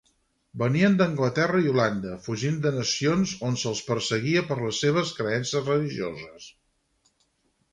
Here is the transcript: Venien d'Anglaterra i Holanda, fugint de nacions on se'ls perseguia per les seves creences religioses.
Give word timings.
Venien 0.59 0.93
d'Anglaterra 1.01 1.59
i 1.65 1.69
Holanda, 1.73 2.13
fugint 2.27 2.57
de 2.63 2.71
nacions 2.77 3.33
on 3.49 3.59
se'ls 3.65 3.83
perseguia 3.91 4.43
per 4.49 4.59
les 4.63 4.81
seves 4.87 5.13
creences 5.21 5.71
religioses. 5.71 6.49